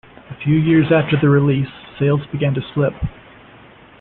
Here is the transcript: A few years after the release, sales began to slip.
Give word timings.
A 0.31 0.35
few 0.43 0.55
years 0.55 0.91
after 0.91 1.15
the 1.21 1.29
release, 1.29 1.67
sales 1.99 2.25
began 2.31 2.55
to 2.55 2.61
slip. 2.73 2.93